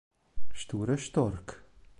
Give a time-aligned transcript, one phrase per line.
[0.55, 1.49] Sture Stork